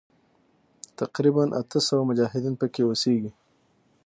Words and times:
تقریباً 0.99 1.43
اته 1.59 1.79
سوه 1.87 2.01
مجاهدین 2.09 2.55
پکې 2.61 2.81
اوسیږي. 2.85 3.31